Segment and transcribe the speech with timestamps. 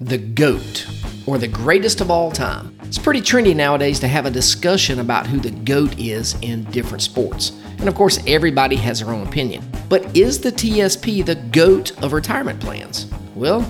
[0.00, 0.86] the GOAT,
[1.26, 2.74] or the greatest of all time.
[2.84, 7.02] It's pretty trendy nowadays to have a discussion about who the GOAT is in different
[7.02, 7.52] sports.
[7.78, 9.62] And of course, everybody has their own opinion.
[9.90, 13.06] But is the TSP the GOAT of retirement plans?
[13.34, 13.60] Well,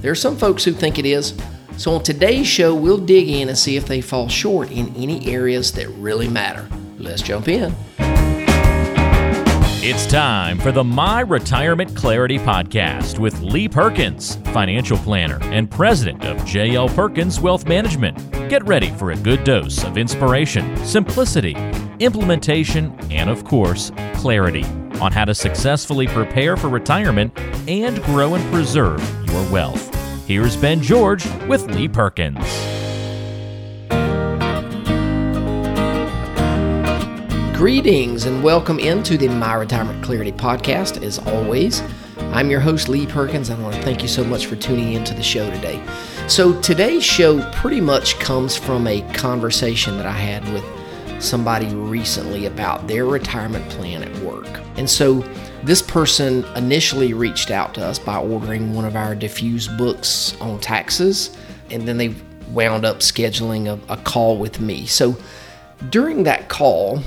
[0.00, 1.34] there are some folks who think it is.
[1.76, 5.28] So on today's show, we'll dig in and see if they fall short in any
[5.28, 6.68] areas that really matter.
[6.98, 7.72] Let's jump in.
[9.88, 16.24] It's time for the My Retirement Clarity Podcast with Lee Perkins, financial planner and president
[16.24, 18.18] of JL Perkins Wealth Management.
[18.50, 21.54] Get ready for a good dose of inspiration, simplicity,
[22.00, 24.64] implementation, and of course, clarity
[25.00, 27.32] on how to successfully prepare for retirement
[27.68, 29.94] and grow and preserve your wealth.
[30.26, 32.75] Here's Ben George with Lee Perkins.
[37.56, 41.02] Greetings and welcome into the My Retirement Clarity podcast.
[41.02, 41.82] As always,
[42.18, 43.48] I'm your host, Lee Perkins.
[43.48, 45.82] I want to thank you so much for tuning into the show today.
[46.28, 52.44] So, today's show pretty much comes from a conversation that I had with somebody recently
[52.44, 54.60] about their retirement plan at work.
[54.76, 55.20] And so,
[55.62, 60.60] this person initially reached out to us by ordering one of our Defuse books on
[60.60, 61.34] taxes,
[61.70, 62.14] and then they
[62.50, 64.84] wound up scheduling a, a call with me.
[64.84, 65.16] So,
[65.88, 67.02] during that call,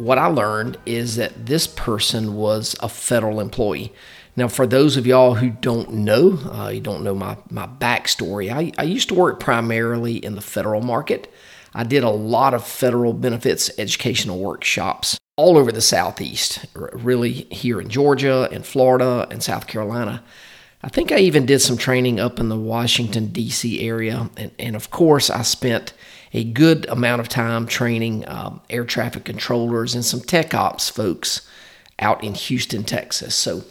[0.00, 3.92] what I learned is that this person was a federal employee.
[4.36, 8.50] Now, for those of y'all who don't know, uh, you don't know my, my backstory,
[8.50, 11.32] I, I used to work primarily in the federal market.
[11.74, 17.80] I did a lot of federal benefits educational workshops all over the Southeast, really here
[17.80, 20.22] in Georgia and Florida and South Carolina.
[20.82, 23.80] I think I even did some training up in the Washington, D.C.
[23.86, 24.30] area.
[24.36, 25.92] And, and of course, I spent
[26.32, 31.48] a good amount of time training um, air traffic controllers and some tech ops folks
[31.98, 33.34] out in Houston, Texas.
[33.34, 33.64] So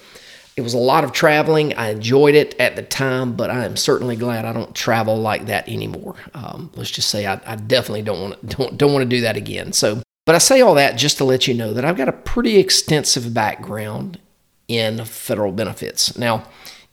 [0.60, 1.74] it was a lot of traveling.
[1.76, 5.46] I enjoyed it at the time, but I am certainly glad I don't travel like
[5.46, 6.16] that anymore.
[6.34, 9.38] Um, let's just say I, I definitely don't want don't, don't want to do that
[9.38, 9.72] again.
[9.72, 12.14] So, but I say all that just to let you know that I've got a
[12.14, 14.20] pretty extensive background
[14.68, 16.18] in federal benefits.
[16.18, 16.46] Now,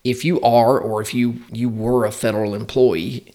[0.05, 3.35] if you are or if you you were a federal employee,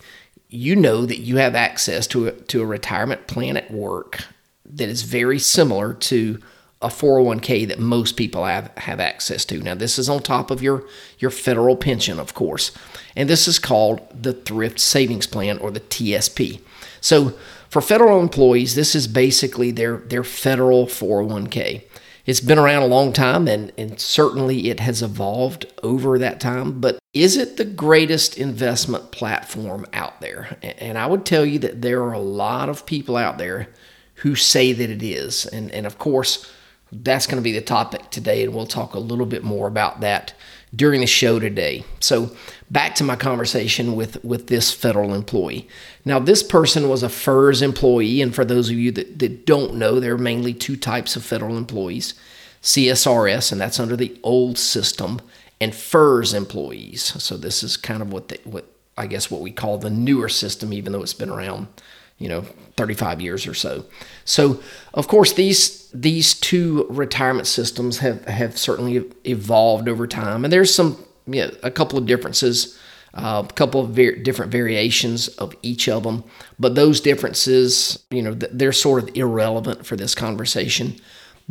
[0.52, 4.26] you know that you have access to a, to a retirement plan at work
[4.66, 6.40] that is very similar to
[6.82, 9.60] a 401k that most people have, have access to.
[9.60, 10.84] Now, this is on top of your,
[11.20, 12.72] your federal pension, of course,
[13.16, 16.60] and this is called the Thrift Savings Plan or the TSP.
[17.00, 17.34] So,
[17.70, 21.84] for federal employees, this is basically their, their federal 401k.
[22.26, 26.82] It's been around a long time and, and certainly it has evolved over that time,
[26.82, 30.58] but is it the greatest investment platform out there?
[30.62, 33.68] And I would tell you that there are a lot of people out there
[34.16, 35.46] who say that it is.
[35.46, 36.50] And, and of course,
[36.92, 40.02] that's going to be the topic today, and we'll talk a little bit more about
[40.02, 40.34] that
[40.74, 41.84] during the show today.
[42.00, 42.36] So,
[42.70, 45.68] back to my conversation with, with this federal employee.
[46.06, 49.76] Now, this person was a FERS employee, and for those of you that, that don't
[49.76, 52.14] know, there are mainly two types of federal employees
[52.62, 55.20] CSRS, and that's under the old system,
[55.62, 57.04] and FERS employees.
[57.24, 58.66] So, this is kind of what, they, what
[58.98, 61.68] I guess what we call the newer system, even though it's been around
[62.22, 62.42] you know
[62.78, 63.84] 35 years or so.
[64.26, 64.62] So
[64.94, 70.74] of course these these two retirement systems have have certainly evolved over time and there's
[70.74, 72.78] some you know, a couple of differences
[73.14, 76.24] uh, a couple of ver- different variations of each of them.
[76.58, 80.98] But those differences you know they're sort of irrelevant for this conversation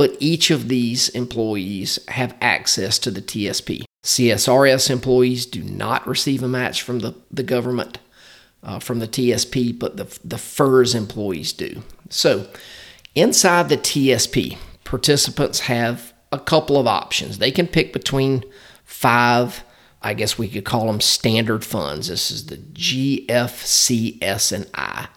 [0.00, 6.42] but each of these employees have access to the tsp csrs employees do not receive
[6.42, 7.98] a match from the, the government
[8.62, 11.82] uh, from the TSP, but the, the FERS employees do.
[12.08, 12.46] So,
[13.14, 17.38] inside the TSP, participants have a couple of options.
[17.38, 18.44] They can pick between
[18.84, 19.64] five,
[20.02, 22.08] I guess we could call them standard funds.
[22.08, 25.08] This is the GFCS and I.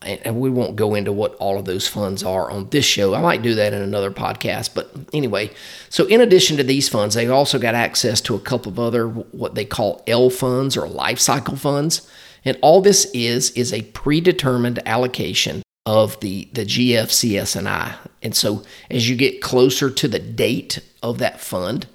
[0.00, 3.14] And we won't go into what all of those funds are on this show.
[3.14, 4.72] I might do that in another podcast.
[4.72, 5.50] But anyway,
[5.88, 9.08] so in addition to these funds, they also got access to a couple of other
[9.08, 12.08] what they call L funds or life cycle funds.
[12.44, 17.96] And all this is is a predetermined allocation of the, the GFCSNI.
[18.22, 21.86] And so as you get closer to the date of that fund,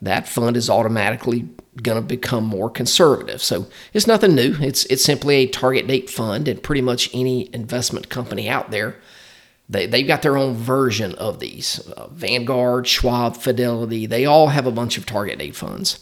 [0.00, 1.48] that fund is automatically
[1.82, 3.42] going to become more conservative.
[3.42, 4.56] So it's nothing new.
[4.60, 8.96] It's it's simply a target date fund, and pretty much any investment company out there,
[9.68, 11.80] they they've got their own version of these.
[11.96, 15.98] Uh, Vanguard, Schwab, Fidelity, they all have a bunch of target date funds.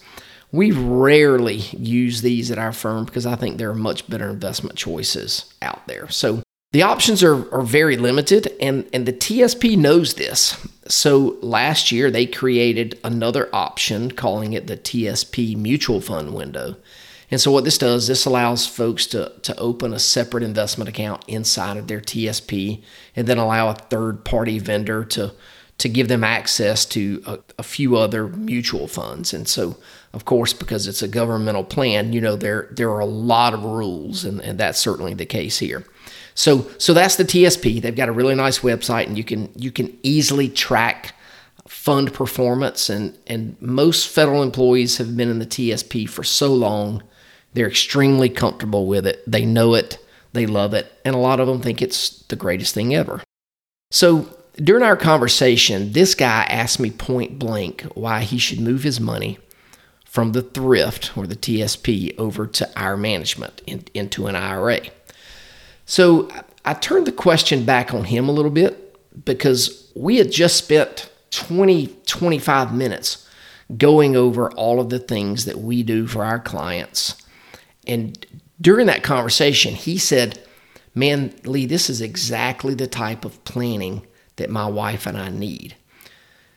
[0.52, 4.76] We rarely use these at our firm because I think there are much better investment
[4.76, 6.08] choices out there.
[6.08, 6.42] So
[6.76, 10.62] the options are, are very limited, and, and the TSP knows this.
[10.87, 16.76] So last year, they created another option, calling it the TSP mutual fund window.
[17.31, 21.25] And so what this does, this allows folks to, to open a separate investment account
[21.26, 22.82] inside of their TSP
[23.17, 25.32] and then allow a third party vendor to
[25.78, 29.34] to give them access to a, a, few other mutual funds.
[29.34, 29.76] And so,
[30.14, 33.62] of course, because it's a governmental plan, you know, there there are a lot of
[33.62, 35.84] rules, and, and that's certainly the case here.
[36.36, 37.82] So so that's the TSP.
[37.82, 41.14] They've got a really nice website, and you can you can easily track
[41.66, 42.88] fund performance.
[42.88, 47.02] and And most federal employees have been in the TSP for so long,
[47.54, 49.22] they're extremely comfortable with it.
[49.26, 49.98] They know it,
[50.32, 53.22] they love it, and a lot of them think it's the greatest thing ever.
[53.90, 59.00] So during our conversation, this guy asked me point blank why he should move his
[59.00, 59.38] money
[60.04, 64.80] from the thrift or the TSP over to our management in, into an IRA.
[65.86, 66.28] So
[66.64, 71.10] I turned the question back on him a little bit because we had just spent
[71.30, 73.28] 20, 25 minutes
[73.76, 77.16] going over all of the things that we do for our clients.
[77.86, 78.24] And
[78.60, 80.42] during that conversation, he said,
[80.94, 84.06] Man, Lee, this is exactly the type of planning
[84.36, 85.76] that my wife and I need.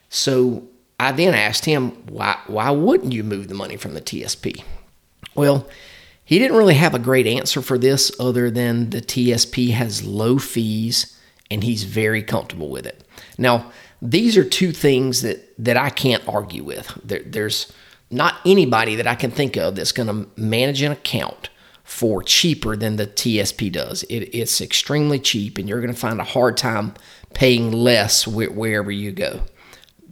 [0.10, 0.68] So
[1.00, 4.64] I then asked him, why, why wouldn't you move the money from the TSP?
[5.36, 5.68] Well,
[6.30, 10.38] he didn't really have a great answer for this other than the TSP has low
[10.38, 11.18] fees
[11.50, 13.04] and he's very comfortable with it.
[13.40, 16.96] Now, these are two things that, that I can't argue with.
[17.04, 17.74] There, there's
[18.12, 21.50] not anybody that I can think of that's going to manage an account
[21.84, 24.04] for cheaper than the TSP does.
[24.04, 26.94] It, it's extremely cheap, and you're going to find a hard time
[27.34, 29.42] paying less wh- wherever you go.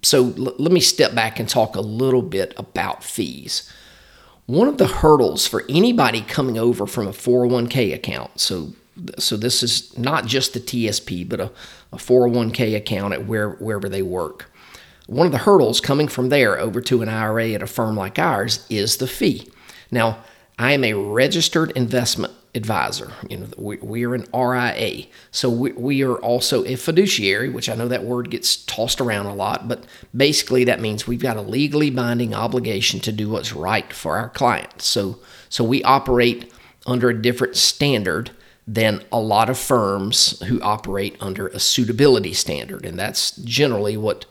[0.02, 3.72] So l- let me step back and talk a little bit about fees.
[4.48, 8.74] One of the hurdles for anybody coming over from a 401k account, so
[9.20, 11.52] so this is not just the TSP, but a,
[11.94, 14.52] a 401k account at where, wherever they work.
[15.06, 18.18] One of the hurdles coming from there over to an IRA at a firm like
[18.18, 19.52] ours is the fee.
[19.92, 20.24] Now,
[20.58, 23.14] I am a registered investment advisor.
[23.30, 25.06] You know, we, we are an RIA.
[25.32, 29.28] So we, we are also a fiduciary, which I know that word gets tossed around
[29.28, 33.54] a lot, but basically that means we've got a legally binding obligation to do what's
[33.54, 34.86] right for our clients.
[34.86, 36.52] So, so we operate
[36.86, 38.32] under a different standard
[38.68, 42.86] than a lot of firms who operate under a suitability standard.
[42.86, 44.26] And that's generally what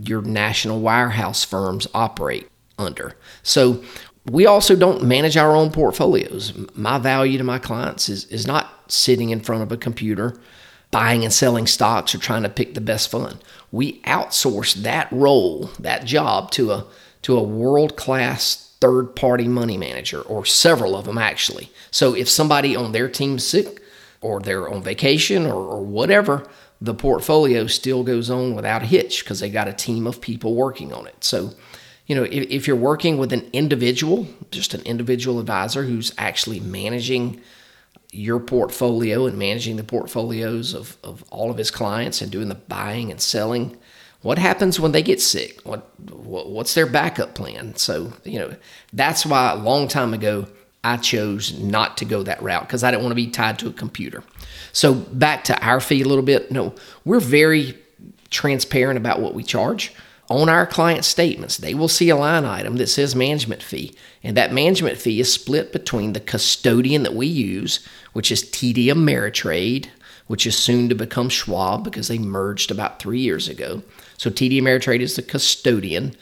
[0.00, 2.48] your national wirehouse firms operate
[2.78, 3.16] under.
[3.42, 3.82] So
[4.26, 6.52] we also don't manage our own portfolios.
[6.74, 10.36] My value to my clients is, is not sitting in front of a computer
[10.90, 13.42] buying and selling stocks or trying to pick the best fund.
[13.70, 16.86] We outsource that role, that job to a
[17.22, 21.70] to a world-class third-party money manager or several of them actually.
[21.90, 23.82] So if somebody on their team's sick
[24.22, 26.48] or they're on vacation or, or whatever,
[26.80, 30.54] the portfolio still goes on without a hitch because they got a team of people
[30.54, 31.22] working on it.
[31.22, 31.50] So
[32.10, 36.58] you know, if, if, you're working with an individual, just an individual advisor who's actually
[36.58, 37.40] managing
[38.10, 42.56] your portfolio and managing the portfolios of, of all of his clients and doing the
[42.56, 43.78] buying and selling,
[44.22, 45.60] what happens when they get sick?
[45.62, 47.76] What, what what's their backup plan?
[47.76, 48.56] So, you know,
[48.92, 50.48] that's why a long time ago
[50.82, 53.68] I chose not to go that route because I didn't want to be tied to
[53.68, 54.24] a computer.
[54.72, 56.50] So back to our fee a little bit.
[56.50, 56.74] No,
[57.04, 57.78] we're very
[58.30, 59.94] transparent about what we charge
[60.30, 63.94] on our client statements, they will see a line item that says management fee.
[64.22, 68.86] And that management fee is split between the custodian that we use, which is TD
[68.86, 69.88] Ameritrade,
[70.28, 73.82] which is soon to become Schwab because they merged about three years ago.
[74.16, 76.14] So TD Ameritrade is the custodian,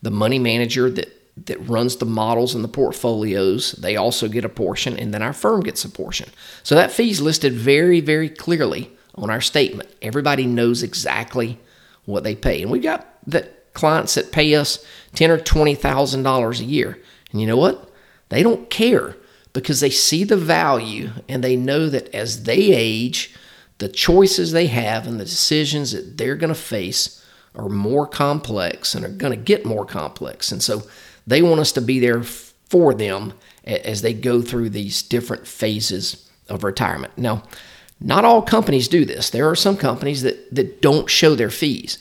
[0.00, 1.12] the money manager that
[1.44, 5.34] that runs the models and the portfolios, they also get a portion, and then our
[5.34, 6.30] firm gets a portion.
[6.62, 9.90] So that fee is listed very, very clearly on our statement.
[10.00, 11.58] Everybody knows exactly
[12.06, 12.62] what they pay.
[12.62, 16.98] And we've got that clients that pay us ten or twenty thousand dollars a year.
[17.30, 17.88] And you know what?
[18.30, 19.16] They don't care
[19.52, 23.34] because they see the value and they know that as they age,
[23.78, 28.94] the choices they have and the decisions that they're going to face are more complex
[28.94, 30.52] and are going to get more complex.
[30.52, 30.82] And so
[31.26, 33.32] they want us to be there for them
[33.64, 37.16] as they go through these different phases of retirement.
[37.16, 37.42] Now,
[38.00, 39.30] not all companies do this.
[39.30, 41.98] There are some companies that, that don't show their fees.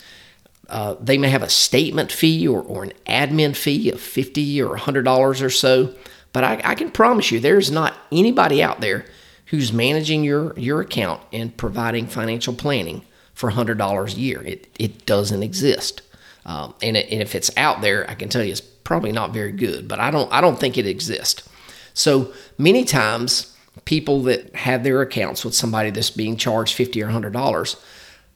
[0.70, 4.78] Uh, they may have a statement fee or, or an admin fee of 50 or
[4.78, 5.94] $100 or so.
[6.34, 9.06] But I, I can promise you, there's not anybody out there
[9.48, 13.04] who's managing your, your account and providing financial planning
[13.34, 14.42] for $100 a year.
[14.42, 16.02] It, it doesn't exist.
[16.46, 19.34] Um, and, it, and if it's out there, I can tell you it's probably not
[19.34, 21.48] very good, but I don't, I don't think it exists.
[21.94, 27.10] So many times, people that have their accounts with somebody that's being charged 50 or
[27.10, 27.76] $100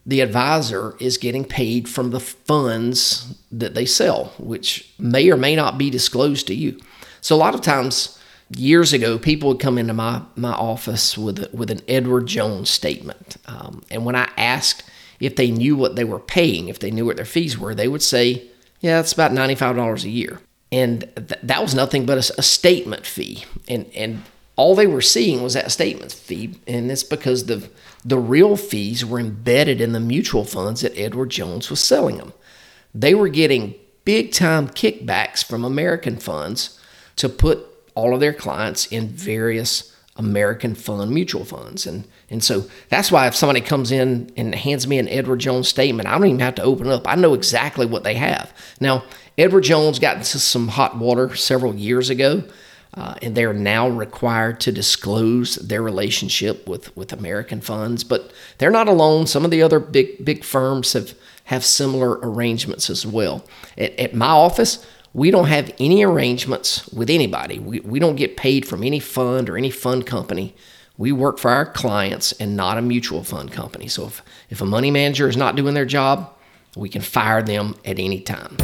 [0.09, 5.55] the advisor is getting paid from the funds that they sell, which may or may
[5.55, 6.79] not be disclosed to you.
[7.21, 11.53] So a lot of times, years ago, people would come into my, my office with,
[11.53, 13.37] with an Edward Jones statement.
[13.45, 14.83] Um, and when I asked
[15.19, 17.87] if they knew what they were paying, if they knew what their fees were, they
[17.87, 18.47] would say,
[18.79, 20.41] yeah, it's about $95 a year.
[20.71, 23.43] And th- that was nothing but a, a statement fee.
[23.67, 24.23] And, and
[24.59, 26.59] all they were seeing was that statement fee.
[26.67, 27.69] And it's because the,
[28.03, 32.33] the real fees were embedded in the mutual funds that Edward Jones was selling them.
[32.93, 36.77] They were getting big time kickbacks from American funds
[37.15, 41.87] to put all of their clients in various American fund mutual funds.
[41.87, 45.69] And and so that's why if somebody comes in and hands me an Edward Jones
[45.69, 47.07] statement, I don't even have to open it up.
[47.07, 48.53] I know exactly what they have.
[48.81, 49.05] Now,
[49.37, 52.43] Edward Jones got into some hot water several years ago,
[52.93, 58.03] uh, and they're now required to disclose their relationship with, with American funds.
[58.03, 59.27] But they're not alone.
[59.27, 61.13] Some of the other big big firms have
[61.45, 63.43] have similar arrangements as well.
[63.77, 67.57] At, at my office, we don't have any arrangements with anybody.
[67.57, 70.55] We, we don't get paid from any fund or any fund company.
[70.97, 73.87] We work for our clients and not a mutual fund company.
[73.87, 76.31] So if, if a money manager is not doing their job,
[76.75, 78.57] we can fire them at any time.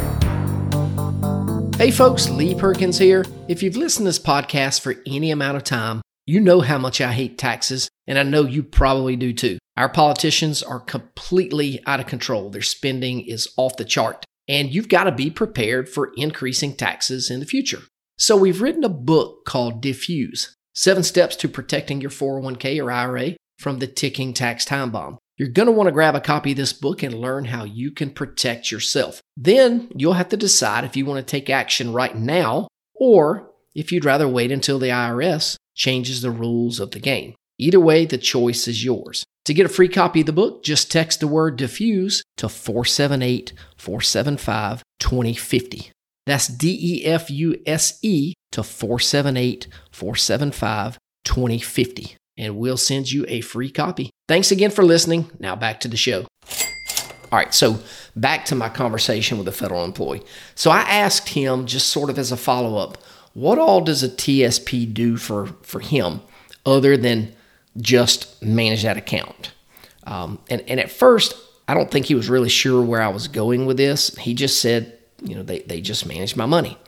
[1.78, 3.22] Hey folks, Lee Perkins here.
[3.48, 7.02] If you've listened to this podcast for any amount of time, you know how much
[7.02, 9.58] I hate taxes, and I know you probably do too.
[9.76, 12.48] Our politicians are completely out of control.
[12.48, 17.30] Their spending is off the chart, and you've got to be prepared for increasing taxes
[17.30, 17.82] in the future.
[18.16, 23.36] So, we've written a book called Defuse Seven Steps to Protecting Your 401k or IRA
[23.58, 25.18] from the Ticking Tax Time Bomb.
[25.36, 27.90] You're going to want to grab a copy of this book and learn how you
[27.90, 29.20] can protect yourself.
[29.36, 33.92] Then you'll have to decide if you want to take action right now or if
[33.92, 37.34] you'd rather wait until the IRS changes the rules of the game.
[37.58, 39.24] Either way, the choice is yours.
[39.44, 43.52] To get a free copy of the book, just text the word defuse to 478
[43.76, 45.90] 475 2050.
[46.24, 52.16] That's D E F U S E to 478 475 2050.
[52.38, 54.10] And we'll send you a free copy.
[54.28, 55.30] Thanks again for listening.
[55.38, 56.26] Now back to the show.
[57.32, 57.80] All right, so
[58.14, 60.22] back to my conversation with a federal employee.
[60.54, 62.98] So I asked him, just sort of as a follow up,
[63.34, 66.20] what all does a TSP do for, for him
[66.64, 67.34] other than
[67.76, 69.52] just manage that account.
[70.04, 71.34] Um, and, and at first,
[71.68, 74.16] I don't think he was really sure where I was going with this.
[74.16, 76.78] He just said, you know, they, they just manage my money.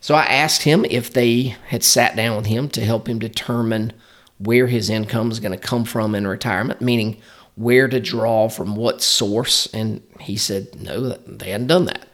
[0.00, 3.92] So I asked him if they had sat down with him to help him determine
[4.38, 7.20] where his income is going to come from in retirement, meaning
[7.56, 9.66] where to draw from what source.
[9.74, 12.06] And he said, no, they hadn't done that.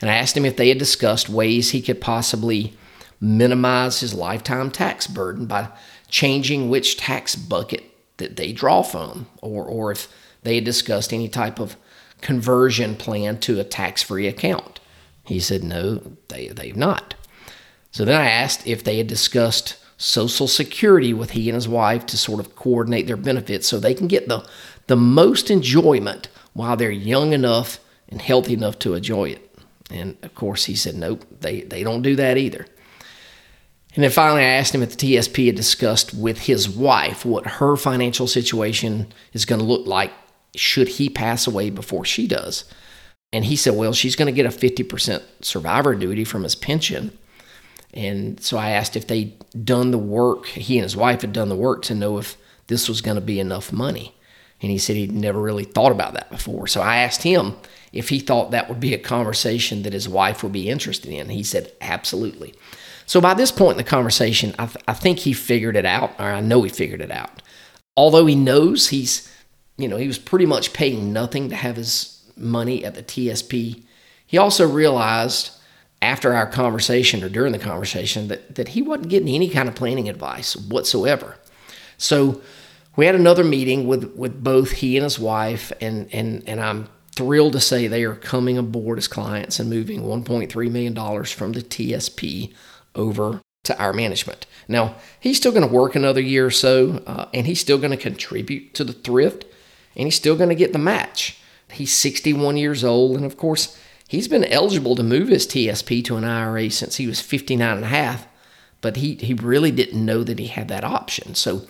[0.00, 2.74] And I asked him if they had discussed ways he could possibly
[3.20, 5.68] minimize his lifetime tax burden by
[6.08, 7.84] changing which tax bucket
[8.16, 10.08] that they draw from, or, or if
[10.42, 11.76] they had discussed any type of
[12.20, 14.80] conversion plan to a tax free account.
[15.24, 17.14] He said, no, they, they've not.
[17.90, 22.06] So then I asked if they had discussed Social Security with he and his wife
[22.06, 24.48] to sort of coordinate their benefits so they can get the,
[24.86, 29.44] the most enjoyment while they're young enough and healthy enough to enjoy it.
[29.90, 32.66] And of course, he said, nope, they, they don't do that either.
[33.94, 37.46] And then finally, I asked him if the TSP had discussed with his wife what
[37.46, 40.12] her financial situation is going to look like
[40.54, 42.64] should he pass away before she does.
[43.32, 47.16] And he said, well, she's going to get a 50% survivor annuity from his pension.
[47.98, 51.48] And so I asked if they'd done the work, he and his wife had done
[51.48, 52.36] the work to know if
[52.68, 54.14] this was going to be enough money.
[54.62, 56.68] And he said he'd never really thought about that before.
[56.68, 57.56] So I asked him
[57.92, 61.28] if he thought that would be a conversation that his wife would be interested in.
[61.30, 62.54] He said, absolutely.
[63.04, 66.12] So by this point in the conversation, I, th- I think he figured it out,
[66.20, 67.42] or I know he figured it out.
[67.96, 69.28] Although he knows he's,
[69.76, 73.82] you know, he was pretty much paying nothing to have his money at the TSP,
[74.24, 75.50] he also realized
[76.00, 79.74] after our conversation or during the conversation that, that he wasn't getting any kind of
[79.74, 81.36] planning advice whatsoever.
[81.96, 82.40] So
[82.96, 86.88] we had another meeting with, with both he and his wife, and, and, and I'm
[87.12, 91.62] thrilled to say they are coming aboard as clients and moving $1.3 million from the
[91.62, 92.52] TSP
[92.94, 94.46] over to our management.
[94.68, 97.90] Now, he's still going to work another year or so, uh, and he's still going
[97.90, 99.44] to contribute to the thrift,
[99.96, 101.38] and he's still going to get the match.
[101.72, 103.78] He's 61 years old, and of course,
[104.08, 107.84] he's been eligible to move his TSP to an IRA since he was 59 and
[107.84, 108.26] a half,
[108.80, 111.36] but he, he really didn't know that he had that option.
[111.36, 111.62] So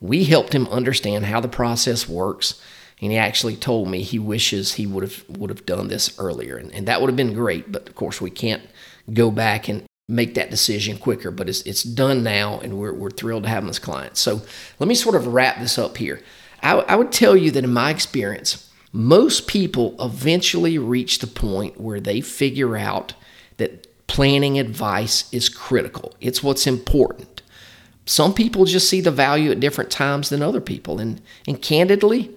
[0.00, 2.58] we helped him understand how the process works,
[3.02, 6.56] and he actually told me he wishes he would have would have done this earlier,
[6.56, 7.70] and, and that would have been great.
[7.70, 8.62] But of course, we can't
[9.12, 11.30] go back and, make that decision quicker.
[11.30, 14.20] But it's, it's done now, and we're, we're thrilled to have them as clients.
[14.20, 14.42] So
[14.78, 16.20] let me sort of wrap this up here.
[16.62, 21.80] I, I would tell you that in my experience, most people eventually reach the point
[21.80, 23.14] where they figure out
[23.58, 26.14] that planning advice is critical.
[26.20, 27.42] It's what's important.
[28.06, 30.98] some people just see the value at different times than other people.
[30.98, 32.30] And, and candidly,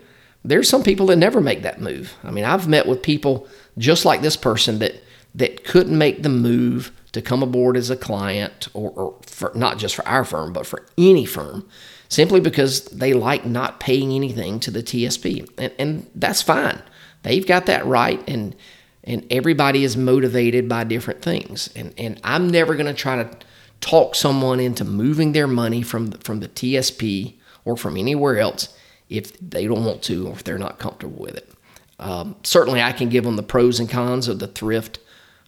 [0.44, 2.14] there's some people that never make that move.
[2.24, 5.02] I mean, I've met with people just like this person that,
[5.34, 9.80] that couldn't make the move to come aboard as a client or, or for, not
[9.80, 11.68] just for our firm, but for any firm
[12.14, 15.50] simply because they like not paying anything to the TSP.
[15.58, 16.82] And, and that's fine.
[17.24, 18.22] They've got that right.
[18.28, 18.56] And,
[19.04, 21.70] and everybody is motivated by different things.
[21.76, 23.38] And, and I'm never going to try to
[23.84, 27.34] talk someone into moving their money from from the TSP
[27.66, 28.74] or from anywhere else
[29.10, 31.52] if they don't want to or if they're not comfortable with it.
[32.00, 35.00] Um, certainly, I can give them the pros and cons of the thrift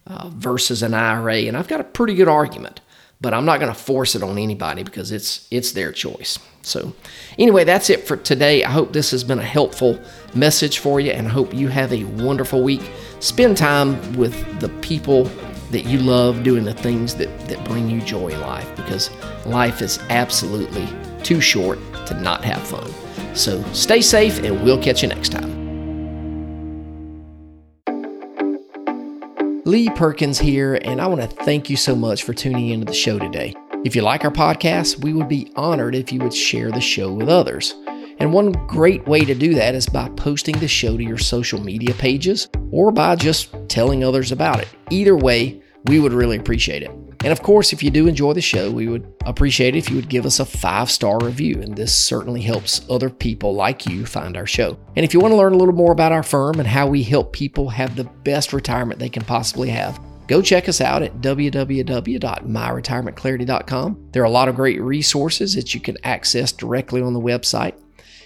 [0.06, 2.80] uh, versus an IRA, and I've got a pretty good argument.
[3.26, 6.38] But I'm not going to force it on anybody because it's it's their choice.
[6.62, 6.92] So,
[7.40, 8.62] anyway, that's it for today.
[8.62, 9.98] I hope this has been a helpful
[10.36, 12.88] message for you, and I hope you have a wonderful week.
[13.18, 15.24] Spend time with the people
[15.72, 19.10] that you love doing the things that, that bring you joy in life because
[19.44, 20.86] life is absolutely
[21.24, 22.88] too short to not have fun.
[23.34, 25.55] So stay safe, and we'll catch you next time.
[29.66, 32.94] Lee Perkins here, and I want to thank you so much for tuning into the
[32.94, 33.52] show today.
[33.84, 37.12] If you like our podcast, we would be honored if you would share the show
[37.12, 37.74] with others.
[38.20, 41.60] And one great way to do that is by posting the show to your social
[41.60, 44.68] media pages or by just telling others about it.
[44.90, 47.05] Either way, we would really appreciate it.
[47.26, 49.96] And of course, if you do enjoy the show, we would appreciate it if you
[49.96, 51.60] would give us a five star review.
[51.60, 54.78] And this certainly helps other people like you find our show.
[54.94, 57.02] And if you want to learn a little more about our firm and how we
[57.02, 61.20] help people have the best retirement they can possibly have, go check us out at
[61.20, 64.08] www.myretirementclarity.com.
[64.12, 67.74] There are a lot of great resources that you can access directly on the website.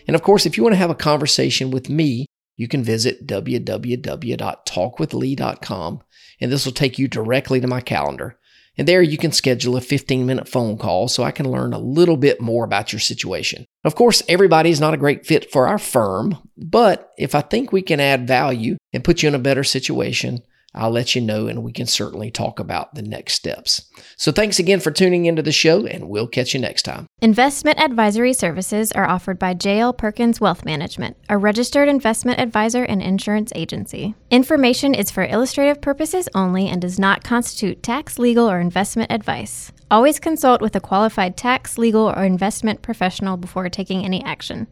[0.08, 2.26] And of course, if you want to have a conversation with me,
[2.58, 6.02] you can visit www.talkwithlee.com
[6.42, 8.38] and this will take you directly to my calendar.
[8.78, 11.78] And there you can schedule a 15 minute phone call so I can learn a
[11.78, 13.66] little bit more about your situation.
[13.84, 17.72] Of course, everybody is not a great fit for our firm, but if I think
[17.72, 20.40] we can add value and put you in a better situation,
[20.74, 23.88] I'll let you know and we can certainly talk about the next steps.
[24.16, 27.06] So thanks again for tuning into the show and we'll catch you next time.
[27.20, 33.02] Investment advisory services are offered by JL Perkins Wealth Management, a registered investment advisor and
[33.02, 34.14] insurance agency.
[34.30, 39.72] Information is for illustrative purposes only and does not constitute tax, legal, or investment advice.
[39.90, 44.68] Always consult with a qualified tax, legal, or investment professional before taking any action.